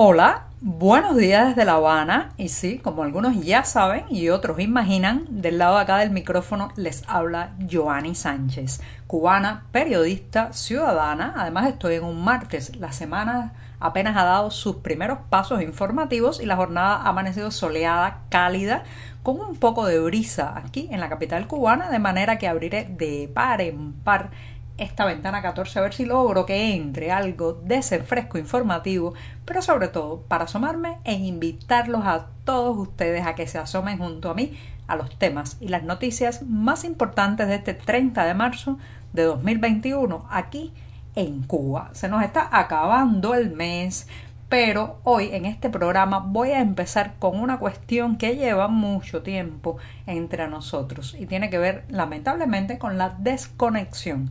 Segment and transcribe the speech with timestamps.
[0.00, 2.28] Hola, buenos días desde La Habana.
[2.36, 6.70] Y sí, como algunos ya saben y otros imaginan, del lado de acá del micrófono
[6.76, 11.34] les habla Joanny Sánchez, cubana, periodista, ciudadana.
[11.36, 12.76] Además estoy en un martes.
[12.76, 18.20] La semana apenas ha dado sus primeros pasos informativos y la jornada ha amanecido soleada,
[18.28, 18.84] cálida,
[19.24, 23.28] con un poco de brisa aquí en la capital cubana, de manera que abriré de
[23.34, 24.30] par en par
[24.78, 29.12] esta ventana 14 a ver si logro que entre algo de ese fresco informativo,
[29.44, 34.30] pero sobre todo para asomarme e invitarlos a todos ustedes a que se asomen junto
[34.30, 34.56] a mí
[34.86, 38.78] a los temas y las noticias más importantes de este 30 de marzo
[39.12, 40.72] de 2021 aquí
[41.14, 41.90] en Cuba.
[41.92, 44.06] Se nos está acabando el mes,
[44.48, 49.76] pero hoy en este programa voy a empezar con una cuestión que lleva mucho tiempo
[50.06, 54.30] entre nosotros y tiene que ver lamentablemente con la desconexión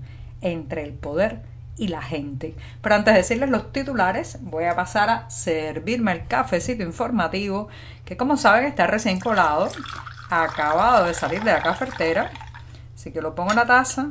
[0.51, 1.41] entre el poder
[1.77, 2.55] y la gente.
[2.81, 7.67] Pero antes de decirles los titulares, voy a pasar a servirme el cafecito informativo,
[8.03, 9.69] que como saben está recién colado,
[10.29, 12.31] acabado de salir de la cafetera.
[12.95, 14.09] Así que lo pongo en la taza,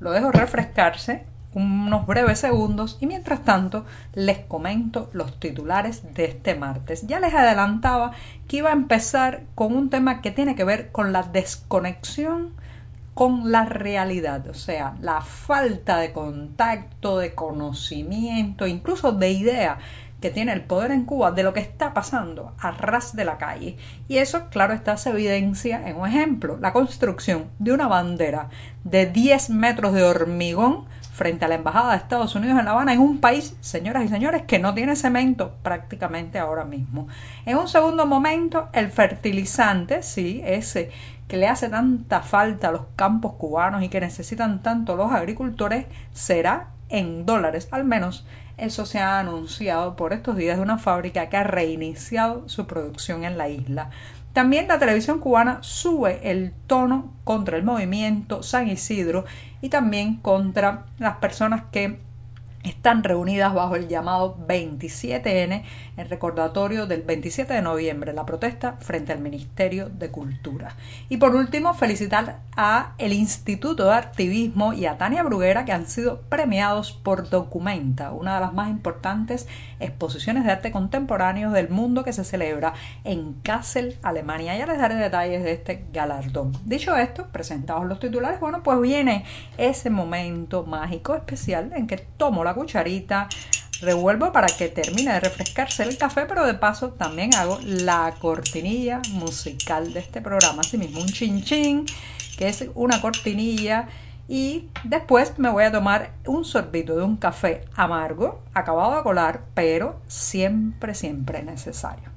[0.00, 6.54] lo dejo refrescarse unos breves segundos y mientras tanto les comento los titulares de este
[6.54, 7.06] martes.
[7.06, 8.12] Ya les adelantaba
[8.48, 12.54] que iba a empezar con un tema que tiene que ver con la desconexión
[13.14, 19.78] con la realidad, o sea, la falta de contacto, de conocimiento, incluso de idea
[20.22, 23.38] que tiene el poder en Cuba de lo que está pasando a ras de la
[23.38, 23.76] calle.
[24.08, 28.48] Y eso, claro está, se evidencia en un ejemplo, la construcción de una bandera
[28.84, 32.94] de 10 metros de hormigón frente a la Embajada de Estados Unidos en La Habana,
[32.94, 37.08] en un país, señoras y señores, que no tiene cemento prácticamente ahora mismo.
[37.44, 40.90] En un segundo momento, el fertilizante, sí, ese
[41.32, 45.86] que le hace tanta falta a los campos cubanos y que necesitan tanto los agricultores
[46.12, 47.68] será en dólares.
[47.70, 48.26] Al menos
[48.58, 53.24] eso se ha anunciado por estos días de una fábrica que ha reiniciado su producción
[53.24, 53.88] en la isla.
[54.34, 59.24] También la televisión cubana sube el tono contra el movimiento San Isidro
[59.62, 61.98] y también contra las personas que
[62.62, 65.64] están reunidas bajo el llamado 27N
[65.96, 70.76] en recordatorio del 27 de noviembre, la protesta frente al Ministerio de Cultura.
[71.08, 75.86] Y por último, felicitar a el Instituto de Activismo y a Tania Bruguera que han
[75.86, 79.48] sido premiados por Documenta, una de las más importantes
[79.80, 82.74] exposiciones de arte contemporáneo del mundo que se celebra
[83.04, 84.56] en Kassel, Alemania.
[84.56, 86.52] Ya les daré detalles de este galardón.
[86.64, 89.24] Dicho esto, presentados los titulares, bueno, pues viene
[89.58, 93.28] ese momento mágico especial en que tomo la cucharita,
[93.80, 99.02] revuelvo para que termine de refrescarse el café, pero de paso también hago la cortinilla
[99.10, 101.86] musical de este programa, así mismo un chin chin,
[102.38, 103.88] que es una cortinilla
[104.28, 109.42] y después me voy a tomar un sorbito de un café amargo, acabado de colar,
[109.54, 112.11] pero siempre, siempre necesario.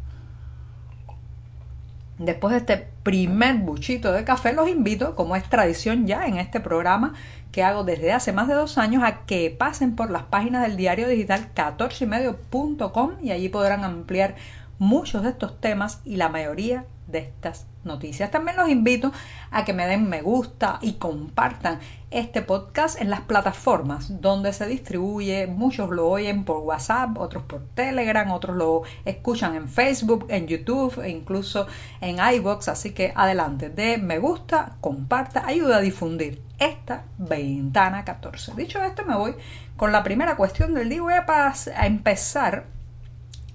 [2.18, 6.62] Después de este primer buchito de café, los invito, como es tradición ya en este
[6.62, 7.14] programa
[7.52, 10.78] que hago desde hace más de dos años, a que pasen por las páginas del
[10.78, 14.36] diario digital 14ymedio.com y allí podrán ampliar
[14.80, 18.32] muchos de estos temas y la mayoría de estas noticias.
[18.32, 19.12] También los invito
[19.52, 21.80] a que me den me gusta y compartan
[22.12, 25.48] este podcast en las plataformas donde se distribuye.
[25.48, 31.02] Muchos lo oyen por WhatsApp, otros por Telegram, otros lo escuchan en Facebook, en YouTube
[31.04, 31.68] e incluso
[32.02, 32.70] en iBox.
[32.70, 38.54] Así que adelante, de me gusta, comparta, ayuda a difundir esta ventana 14.
[38.56, 39.36] Dicho esto, me voy
[39.76, 41.02] con la primera cuestión del día.
[41.02, 42.75] Voy a, a empezar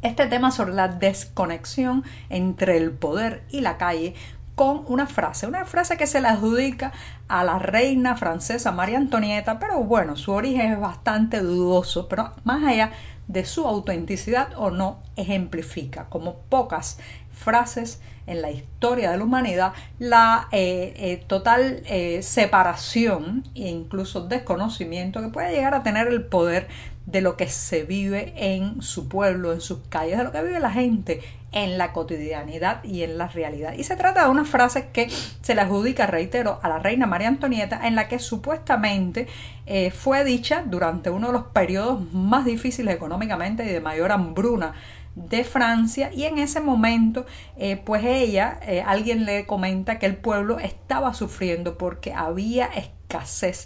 [0.02, 4.14] este tema sobre la desconexión entre el poder y la calle
[4.55, 6.93] con una frase, una frase que se le adjudica
[7.29, 12.62] a la reina francesa María Antonieta, pero bueno, su origen es bastante dudoso, pero más
[12.64, 12.93] allá
[13.26, 16.99] de su autenticidad o no, ejemplifica como pocas
[17.32, 24.26] frases en la historia de la humanidad la eh, eh, total eh, separación e incluso
[24.26, 26.69] desconocimiento que puede llegar a tener el poder
[27.11, 30.61] de lo que se vive en su pueblo, en sus calles, de lo que vive
[30.61, 31.21] la gente
[31.53, 33.75] en la cotidianidad y en la realidad.
[33.77, 37.29] Y se trata de una frase que se le adjudica, reitero, a la reina María
[37.29, 39.27] Antonieta, en la que supuestamente
[39.67, 44.75] eh, fue dicha durante uno de los periodos más difíciles económicamente y de mayor hambruna
[45.17, 50.17] de Francia y en ese momento eh, pues ella eh, alguien le comenta que el
[50.17, 52.71] pueblo estaba sufriendo porque había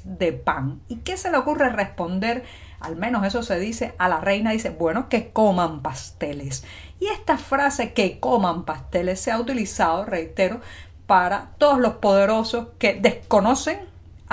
[0.04, 0.80] de pan.
[0.88, 2.44] Y qué se le ocurre responder
[2.80, 6.64] al menos eso se dice a la reina dice bueno que coman pasteles
[7.00, 10.60] y esta frase que coman pasteles se ha utilizado reitero
[11.06, 13.78] para todos los poderosos que desconocen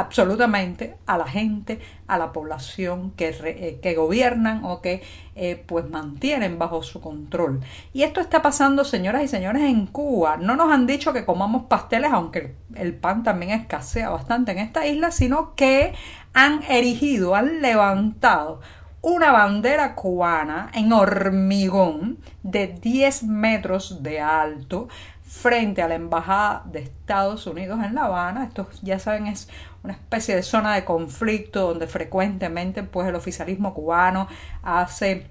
[0.01, 5.01] absolutamente a la gente, a la población que, eh, gobiernan o que
[5.35, 7.61] eh, pues mantienen bajo su control.
[7.93, 10.37] Y esto está pasando, señoras y señores, en Cuba.
[10.37, 14.85] No nos han dicho que comamos pasteles, aunque el pan también escasea bastante en esta
[14.85, 15.93] isla, sino que
[16.33, 18.61] han erigido, han levantado
[19.01, 24.87] una bandera cubana en hormigón de 10 metros de alto
[25.31, 28.43] frente a la embajada de Estados Unidos en La Habana.
[28.43, 29.49] Esto ya saben es
[29.83, 34.27] una especie de zona de conflicto donde frecuentemente pues el oficialismo cubano
[34.63, 35.27] hace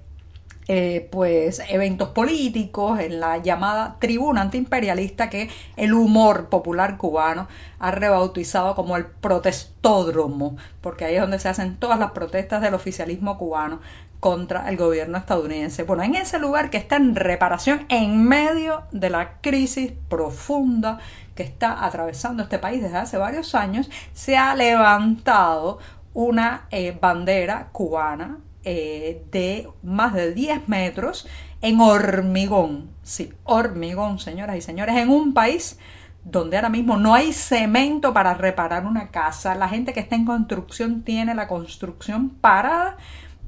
[0.67, 7.47] eh, pues eventos políticos en la llamada tribuna antiimperialista que el humor popular cubano
[7.79, 12.75] ha rebautizado como el protestódromo, porque ahí es donde se hacen todas las protestas del
[12.75, 13.81] oficialismo cubano
[14.21, 15.83] contra el gobierno estadounidense.
[15.83, 20.99] Bueno, en ese lugar que está en reparación en medio de la crisis profunda
[21.35, 25.79] que está atravesando este país desde hace varios años, se ha levantado
[26.13, 31.27] una eh, bandera cubana eh, de más de 10 metros
[31.63, 32.91] en hormigón.
[33.01, 35.79] Sí, hormigón, señoras y señores, en un país
[36.23, 39.55] donde ahora mismo no hay cemento para reparar una casa.
[39.55, 42.97] La gente que está en construcción tiene la construcción parada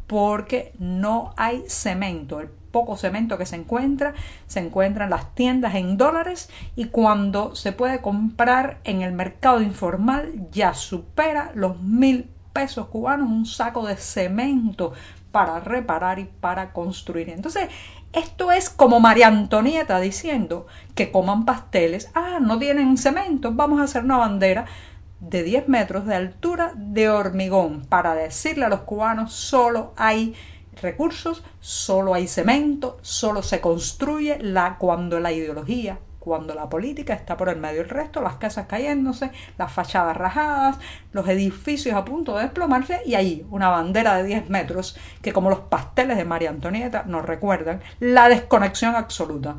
[0.07, 2.39] porque no hay cemento.
[2.39, 4.13] El poco cemento que se encuentra
[4.47, 9.61] se encuentra en las tiendas en dólares y cuando se puede comprar en el mercado
[9.61, 14.93] informal ya supera los mil pesos cubanos un saco de cemento
[15.31, 17.29] para reparar y para construir.
[17.29, 17.69] Entonces,
[18.13, 22.11] esto es como María Antonieta diciendo que coman pasteles.
[22.13, 24.65] Ah, no tienen cemento, vamos a hacer una bandera
[25.29, 30.35] de 10 metros de altura de hormigón para decirle a los cubanos solo hay
[30.81, 37.37] recursos, solo hay cemento, solo se construye la, cuando la ideología, cuando la política está
[37.37, 40.77] por el medio del resto, las casas cayéndose, las fachadas rajadas,
[41.11, 45.49] los edificios a punto de desplomarse y ahí una bandera de 10 metros que como
[45.49, 49.57] los pasteles de María Antonieta nos recuerdan la desconexión absoluta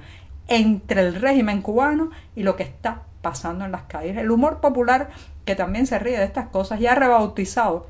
[0.48, 4.16] entre el régimen cubano y lo que está pasando en las calles.
[4.16, 5.10] El humor popular,
[5.44, 7.86] que también se ríe de estas cosas, ya ha rebautizado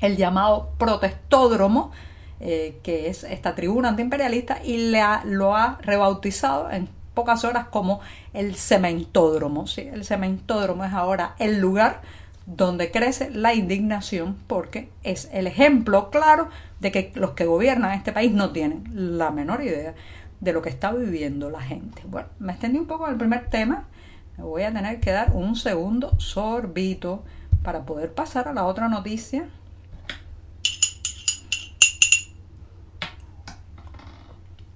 [0.00, 1.92] el llamado protestódromo,
[2.40, 8.00] eh, que es esta tribuna antiimperialista, y le lo ha rebautizado en pocas horas como
[8.32, 9.66] el cementódromo.
[9.66, 9.82] ¿sí?
[9.82, 12.00] El cementódromo es ahora el lugar
[12.46, 16.48] donde crece la indignación porque es el ejemplo claro
[16.80, 19.94] de que los que gobiernan este país no tienen la menor idea
[20.40, 22.02] de lo que está viviendo la gente.
[22.04, 23.84] Bueno, me extendí un poco en el primer tema,
[24.36, 27.24] me voy a tener que dar un segundo sorbito
[27.62, 29.48] para poder pasar a la otra noticia.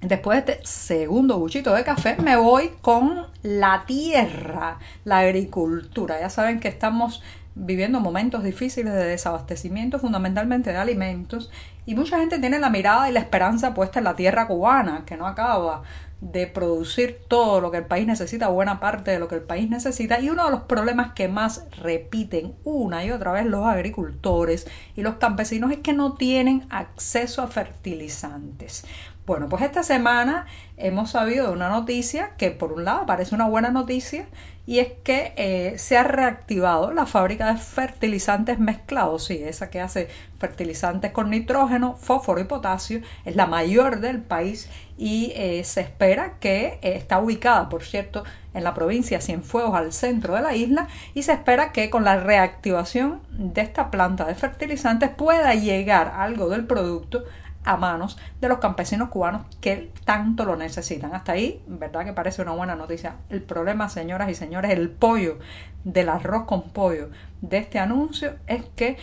[0.00, 6.20] Después de este segundo buchito de café, me voy con la tierra, la agricultura.
[6.20, 7.22] Ya saben que estamos
[7.56, 11.50] viviendo momentos difíciles de desabastecimiento, fundamentalmente de alimentos,
[11.86, 15.16] y mucha gente tiene la mirada y la esperanza puesta en la tierra cubana, que
[15.16, 15.82] no acaba
[16.20, 19.70] de producir todo lo que el país necesita, buena parte de lo que el país
[19.70, 20.18] necesita.
[20.18, 25.02] Y uno de los problemas que más repiten una y otra vez los agricultores y
[25.02, 28.84] los campesinos es que no tienen acceso a fertilizantes.
[29.26, 30.46] Bueno, pues esta semana
[30.76, 34.26] hemos sabido de una noticia que por un lado parece una buena noticia
[34.66, 39.80] y es que eh, se ha reactivado la fábrica de fertilizantes mezclados, sí, esa que
[39.80, 40.08] hace
[40.38, 44.68] fertilizantes con nitrógeno, fósforo y potasio, es la mayor del país
[44.98, 49.92] y eh, se espera que eh, está ubicada, por cierto, en la provincia Cienfuegos, al
[49.92, 54.34] centro de la isla, y se espera que con la reactivación de esta planta de
[54.34, 57.24] fertilizantes pueda llegar algo del producto
[57.66, 61.14] a manos de los campesinos cubanos que tanto lo necesitan.
[61.14, 63.16] Hasta ahí, verdad que parece una buena noticia.
[63.28, 65.38] El problema, señoras y señores, el pollo
[65.84, 67.10] del arroz con pollo
[67.42, 68.96] de este anuncio es que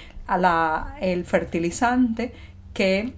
[1.02, 2.34] el fertilizante
[2.74, 3.14] que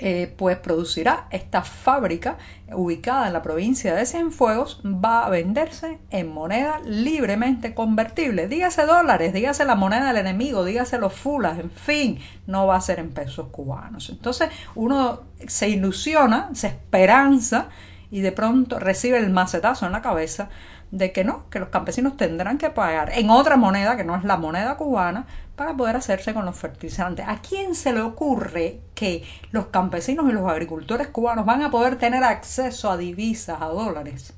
[0.00, 2.38] eh, pues producirá esta fábrica
[2.72, 8.46] ubicada en la provincia de Cienfuegos va a venderse en moneda libremente convertible.
[8.46, 12.80] Dígase dólares, dígase la moneda del enemigo, dígase los fulas, en fin, no va a
[12.80, 14.08] ser en pesos cubanos.
[14.10, 17.66] Entonces uno se ilusiona, se esperanza
[18.12, 20.48] y de pronto recibe el macetazo en la cabeza
[20.92, 24.22] de que no, que los campesinos tendrán que pagar en otra moneda que no es
[24.22, 25.26] la moneda cubana
[25.58, 27.26] para poder hacerse con los fertilizantes.
[27.28, 31.96] ¿A quién se le ocurre que los campesinos y los agricultores cubanos van a poder
[31.96, 34.32] tener acceso a divisas, a dólares?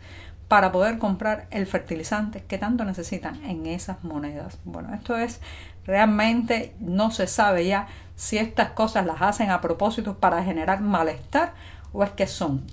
[0.49, 4.59] para poder comprar el fertilizante que tanto necesitan en esas monedas.
[4.65, 5.41] Bueno, esto es
[5.87, 7.87] realmente no se sabe ya
[8.17, 11.53] si estas cosas las hacen a propósito para generar malestar
[11.93, 12.65] o es que son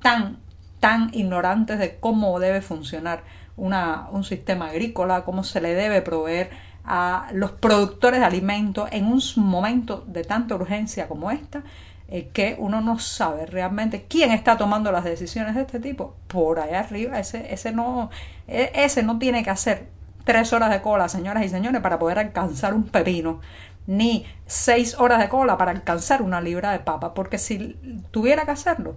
[0.00, 0.38] tan
[0.78, 3.24] tan ignorantes de cómo debe funcionar
[3.56, 6.50] una, un sistema agrícola, cómo se le debe proveer
[6.84, 11.62] a los productores de alimentos en un momento de tanta urgencia como esta
[12.08, 16.14] eh, que uno no sabe realmente quién está tomando las decisiones de este tipo.
[16.28, 18.10] Por allá arriba ese ese no
[18.46, 19.88] e, ese no tiene que hacer
[20.24, 23.40] tres horas de cola señoras y señores para poder alcanzar un pepino
[23.86, 27.76] ni seis horas de cola para alcanzar una libra de papa porque si
[28.10, 28.96] tuviera que hacerlo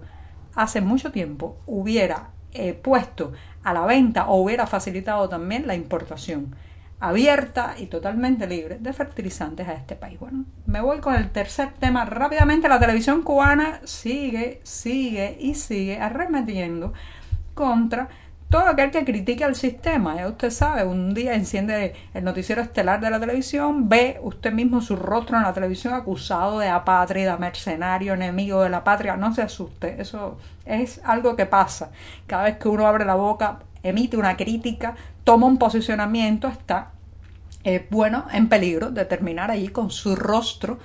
[0.55, 6.55] hace mucho tiempo hubiera eh, puesto a la venta o hubiera facilitado también la importación
[6.99, 10.19] abierta y totalmente libre de fertilizantes a este país.
[10.19, 12.67] Bueno, me voy con el tercer tema rápidamente.
[12.67, 16.93] La televisión cubana sigue, sigue y sigue arremetiendo
[17.53, 18.09] contra
[18.49, 20.15] todo aquel que critique al sistema.
[20.15, 24.81] Ya usted sabe, un día enciende el noticiero estelar de la televisión, ve usted mismo
[24.81, 29.17] su rostro en la televisión acusado de apátrida, mercenario, enemigo de la patria.
[29.17, 31.91] No se asuste, eso es algo que pasa.
[32.25, 36.91] Cada vez que uno abre la boca, emite una crítica, toma un posicionamiento, está,
[37.63, 40.79] eh, bueno, en peligro de terminar allí con su rostro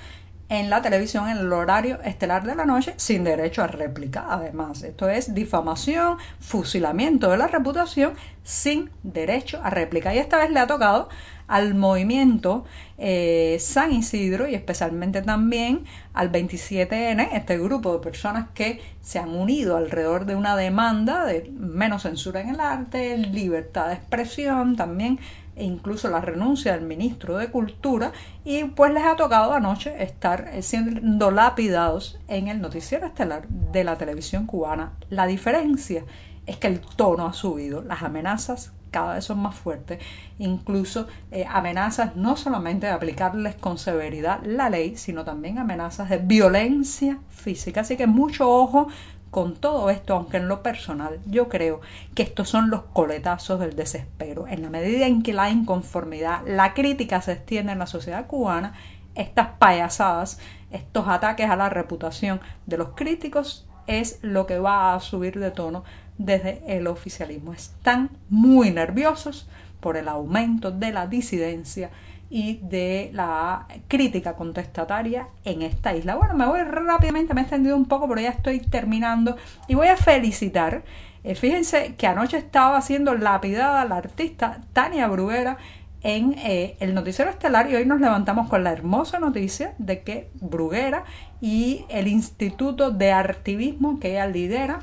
[0.53, 4.27] en la televisión en el horario estelar de la noche sin derecho a réplica.
[4.29, 10.15] Además, esto es difamación, fusilamiento de la reputación sin derecho a réplica.
[10.15, 11.09] Y esta vez le ha tocado
[11.53, 12.65] al movimiento
[12.97, 19.29] eh, San Isidro y especialmente también al 27N, este grupo de personas que se han
[19.29, 25.21] unido alrededor de una demanda de menos censura en el arte, libertad de expresión, también
[25.55, 28.13] e incluso la renuncia del ministro de Cultura
[28.47, 33.99] y pues les ha tocado anoche estar siendo lapidados en el noticiero estelar de la
[33.99, 34.93] televisión cubana.
[35.11, 36.05] La diferencia
[36.47, 39.99] es que el tono ha subido, las amenazas cada vez son más fuertes,
[40.39, 46.19] incluso eh, amenazas no solamente de aplicarles con severidad la ley, sino también amenazas de
[46.19, 47.81] violencia física.
[47.81, 48.89] Así que mucho ojo
[49.31, 51.81] con todo esto, aunque en lo personal yo creo
[52.15, 54.47] que estos son los coletazos del desespero.
[54.47, 58.75] En la medida en que la inconformidad, la crítica se extiende en la sociedad cubana,
[59.15, 60.39] estas payasadas,
[60.71, 65.51] estos ataques a la reputación de los críticos es lo que va a subir de
[65.51, 65.83] tono
[66.19, 67.53] desde el oficialismo.
[67.53, 69.49] Están muy nerviosos
[69.81, 71.91] por el aumento de la disidencia
[72.31, 76.15] y de la crítica contestataria en esta isla.
[76.15, 79.37] Bueno, me voy rápidamente, me he extendido un poco, pero ya estoy terminando
[79.69, 80.83] y voy a felicitar.
[81.25, 85.59] Eh, fíjense que anoche estaba siendo lapidada la artista Tania Bruguera
[86.03, 90.31] en eh, el noticiero estelar y hoy nos levantamos con la hermosa noticia de que
[90.41, 91.05] Bruguera
[91.41, 94.81] y el Instituto de Artivismo que ella lidera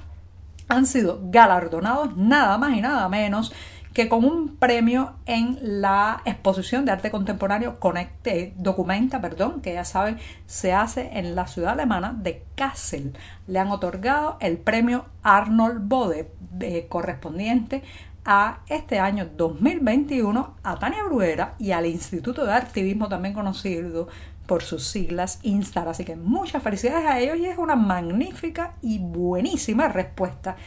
[0.69, 3.51] han sido galardonados nada más y nada menos
[3.93, 9.83] que con un premio en la exposición de arte contemporáneo Conecte, Documenta, perdón, que ya
[9.83, 13.17] saben, se hace en la ciudad alemana de Kassel.
[13.47, 17.83] Le han otorgado el premio Arnold Bode eh, correspondiente
[18.31, 24.07] a este año 2021 a Tania Bruera y al Instituto de Activismo también conocido
[24.45, 25.87] por sus siglas Instar.
[25.87, 30.57] Así que muchas felicidades a ellos y es una magnífica y buenísima respuesta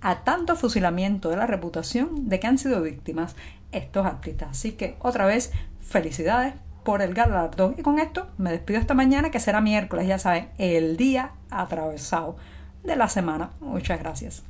[0.00, 3.34] a tanto fusilamiento de la reputación de que han sido víctimas
[3.72, 4.50] estos artistas.
[4.50, 7.74] Así que otra vez, felicidades por el galardón.
[7.76, 12.36] Y con esto me despido esta mañana, que será miércoles, ya saben, el día atravesado
[12.84, 13.50] de la semana.
[13.58, 14.44] Muchas gracias.